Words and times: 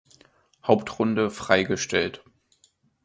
Hauptrunde 0.65 1.29
freigestellt. 1.29 2.23